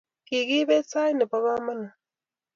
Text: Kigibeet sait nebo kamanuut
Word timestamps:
Kigibeet 0.27 0.85
sait 0.91 1.13
nebo 1.17 1.37
kamanuut 1.45 1.91